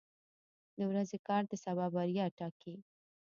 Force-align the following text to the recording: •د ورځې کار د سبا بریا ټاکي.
•د 0.77 0.79
ورځې 0.91 1.17
کار 1.27 1.43
د 1.51 1.53
سبا 1.63 1.85
بریا 1.95 2.25
ټاکي. 2.37 2.75